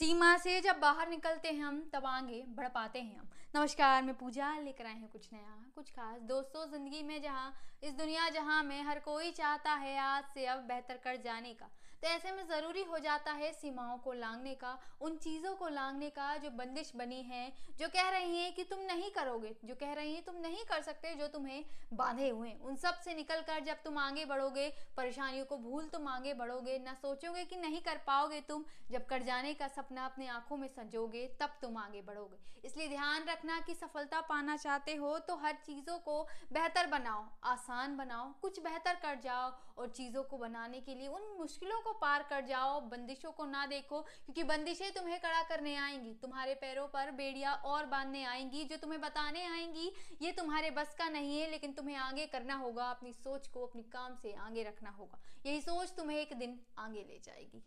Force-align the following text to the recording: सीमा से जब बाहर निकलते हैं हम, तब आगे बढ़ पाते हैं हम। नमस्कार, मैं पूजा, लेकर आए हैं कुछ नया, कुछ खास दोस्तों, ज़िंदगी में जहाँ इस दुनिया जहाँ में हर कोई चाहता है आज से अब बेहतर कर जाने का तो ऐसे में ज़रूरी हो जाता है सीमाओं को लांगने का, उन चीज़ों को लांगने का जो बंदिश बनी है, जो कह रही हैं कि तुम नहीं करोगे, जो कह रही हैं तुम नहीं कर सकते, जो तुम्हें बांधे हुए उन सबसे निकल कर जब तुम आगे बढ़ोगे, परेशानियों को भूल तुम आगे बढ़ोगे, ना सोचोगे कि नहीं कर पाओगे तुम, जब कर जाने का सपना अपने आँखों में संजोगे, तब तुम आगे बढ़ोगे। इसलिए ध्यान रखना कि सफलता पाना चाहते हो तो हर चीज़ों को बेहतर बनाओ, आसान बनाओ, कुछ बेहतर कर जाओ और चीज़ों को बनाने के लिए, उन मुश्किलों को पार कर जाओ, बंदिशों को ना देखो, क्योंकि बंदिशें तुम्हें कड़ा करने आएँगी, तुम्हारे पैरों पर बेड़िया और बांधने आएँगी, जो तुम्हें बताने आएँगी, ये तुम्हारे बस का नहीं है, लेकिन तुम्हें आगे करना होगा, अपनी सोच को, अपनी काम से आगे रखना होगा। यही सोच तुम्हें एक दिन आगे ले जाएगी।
सीमा 0.00 0.36
से 0.36 0.60
जब 0.60 0.78
बाहर 0.80 1.08
निकलते 1.08 1.48
हैं 1.48 1.62
हम, 1.62 1.90
तब 1.92 2.04
आगे 2.06 2.44
बढ़ 2.48 2.68
पाते 2.68 2.98
हैं 2.98 3.16
हम। 3.18 3.28
नमस्कार, 3.56 4.02
मैं 4.02 4.14
पूजा, 4.14 4.58
लेकर 4.58 4.86
आए 4.86 4.94
हैं 4.94 5.08
कुछ 5.08 5.28
नया, 5.32 5.56
कुछ 5.74 5.90
खास 5.90 6.20
दोस्तों, 6.20 6.64
ज़िंदगी 6.70 7.02
में 7.02 7.22
जहाँ 7.22 7.52
इस 7.82 7.92
दुनिया 7.92 8.28
जहाँ 8.28 8.62
में 8.62 8.82
हर 8.82 8.98
कोई 8.98 9.30
चाहता 9.30 9.74
है 9.74 9.98
आज 9.98 10.24
से 10.34 10.46
अब 10.46 10.58
बेहतर 10.58 10.94
कर 10.94 11.16
जाने 11.16 11.52
का 11.54 11.70
तो 12.02 12.08
ऐसे 12.08 12.32
में 12.32 12.46
ज़रूरी 12.48 12.82
हो 12.82 12.98
जाता 12.98 13.32
है 13.32 13.52
सीमाओं 13.52 13.98
को 13.98 14.12
लांगने 14.12 14.54
का, 14.54 14.78
उन 15.00 15.16
चीज़ों 15.16 15.54
को 15.54 15.68
लांगने 15.68 16.10
का 16.10 16.36
जो 16.36 16.50
बंदिश 16.50 16.92
बनी 16.96 17.22
है, 17.22 17.52
जो 17.78 17.88
कह 17.88 18.08
रही 18.10 18.36
हैं 18.38 18.54
कि 18.54 18.64
तुम 18.64 18.78
नहीं 18.78 19.10
करोगे, 19.10 19.54
जो 19.64 19.74
कह 19.74 19.92
रही 19.92 20.14
हैं 20.14 20.24
तुम 20.24 20.36
नहीं 20.36 20.64
कर 20.64 20.82
सकते, 20.82 21.14
जो 21.14 21.26
तुम्हें 21.26 21.64
बांधे 21.94 22.28
हुए 22.28 22.52
उन 22.64 22.76
सबसे 22.76 23.14
निकल 23.14 23.40
कर 23.40 23.64
जब 23.64 23.82
तुम 23.84 23.98
आगे 23.98 24.24
बढ़ोगे, 24.24 24.72
परेशानियों 24.96 25.44
को 25.44 25.56
भूल 25.56 25.84
तुम 25.84 26.08
आगे 26.08 26.34
बढ़ोगे, 26.34 26.78
ना 26.78 26.94
सोचोगे 26.94 27.44
कि 27.44 27.56
नहीं 27.56 27.80
कर 27.80 27.96
पाओगे 27.96 28.40
तुम, 28.40 28.64
जब 28.90 29.06
कर 29.06 29.22
जाने 29.22 29.54
का 29.54 29.68
सपना 29.68 30.04
अपने 30.04 30.28
आँखों 30.28 30.56
में 30.56 30.68
संजोगे, 30.68 31.26
तब 31.40 31.48
तुम 31.62 31.76
आगे 31.76 32.02
बढ़ोगे। 32.02 32.48
इसलिए 32.64 32.88
ध्यान 32.88 33.24
रखना 33.24 33.60
कि 33.60 33.74
सफलता 33.74 34.20
पाना 34.20 34.56
चाहते 34.56 34.94
हो 34.94 35.18
तो 35.18 35.36
हर 35.36 35.52
चीज़ों 35.66 35.98
को 35.98 36.26
बेहतर 36.52 36.86
बनाओ, 36.86 37.24
आसान 37.44 37.69
बनाओ, 37.70 38.34
कुछ 38.42 38.60
बेहतर 38.60 38.94
कर 38.94 39.20
जाओ 39.20 39.52
और 39.78 39.88
चीज़ों 39.88 40.22
को 40.22 40.38
बनाने 40.38 40.80
के 40.80 40.94
लिए, 40.94 41.08
उन 41.08 41.22
मुश्किलों 41.38 41.80
को 41.80 41.92
पार 41.92 42.22
कर 42.22 42.40
जाओ, 42.40 42.80
बंदिशों 42.80 43.32
को 43.32 43.44
ना 43.44 43.66
देखो, 43.66 44.00
क्योंकि 44.00 44.42
बंदिशें 44.42 44.94
तुम्हें 44.94 45.20
कड़ा 45.20 45.42
करने 45.42 45.76
आएँगी, 45.76 46.14
तुम्हारे 46.14 46.54
पैरों 46.54 46.88
पर 46.88 47.10
बेड़िया 47.10 47.52
और 47.52 47.86
बांधने 47.86 48.24
आएँगी, 48.24 48.64
जो 48.64 48.76
तुम्हें 48.76 49.00
बताने 49.00 49.44
आएँगी, 49.44 49.92
ये 50.22 50.32
तुम्हारे 50.32 50.70
बस 50.70 50.94
का 50.94 51.08
नहीं 51.08 51.40
है, 51.40 51.50
लेकिन 51.50 51.72
तुम्हें 51.72 51.96
आगे 51.96 52.26
करना 52.26 52.54
होगा, 52.54 52.84
अपनी 52.84 53.12
सोच 53.12 53.46
को, 53.46 53.66
अपनी 53.66 53.82
काम 53.82 54.14
से 54.14 54.32
आगे 54.32 54.62
रखना 54.62 54.90
होगा। 54.90 55.18
यही 55.46 55.60
सोच 55.60 55.94
तुम्हें 55.96 56.18
एक 56.18 56.34
दिन 56.34 56.60
आगे 56.78 57.00
ले 57.00 57.20
जाएगी। 57.24 57.64